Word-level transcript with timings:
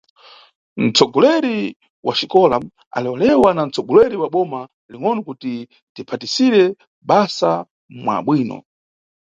Nʼtsogoleri 0.85 1.57
wa 2.05 2.13
xikola 2.19 2.57
alewalewa 2.95 3.49
na 3.55 3.63
nʼtsogoleri 3.67 4.15
wa 4.21 4.27
boma 4.33 4.61
lingʼono 4.91 5.21
kuti 5.27 5.53
tiphatisire 5.93 6.63
basa 7.07 7.51
mwa 8.01 8.15
bwino. 8.25 8.57